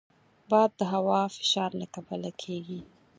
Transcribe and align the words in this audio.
باد 0.49 0.71
د 0.79 0.81
هوا 0.93 1.21
فشار 1.35 1.71
له 1.81 1.87
کبله 1.95 2.29
کېږي 2.41 2.79